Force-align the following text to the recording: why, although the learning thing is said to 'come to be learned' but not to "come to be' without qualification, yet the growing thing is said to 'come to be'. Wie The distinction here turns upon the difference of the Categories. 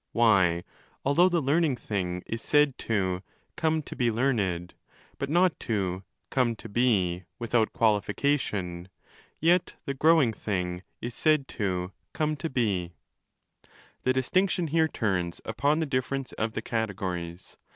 why, 0.13 0.63
although 1.05 1.29
the 1.29 1.39
learning 1.43 1.75
thing 1.75 2.23
is 2.25 2.41
said 2.41 2.75
to 2.79 3.21
'come 3.55 3.83
to 3.83 3.95
be 3.95 4.09
learned' 4.09 4.73
but 5.19 5.29
not 5.29 5.59
to 5.59 6.01
"come 6.31 6.55
to 6.55 6.67
be' 6.67 7.23
without 7.37 7.71
qualification, 7.71 8.89
yet 9.39 9.75
the 9.85 9.93
growing 9.93 10.33
thing 10.33 10.81
is 11.01 11.13
said 11.13 11.47
to 11.47 11.91
'come 12.13 12.35
to 12.35 12.49
be'. 12.49 12.93
Wie 13.63 13.69
The 14.01 14.13
distinction 14.13 14.69
here 14.69 14.87
turns 14.87 15.39
upon 15.45 15.77
the 15.79 15.85
difference 15.85 16.31
of 16.31 16.53
the 16.53 16.63
Categories. 16.63 17.57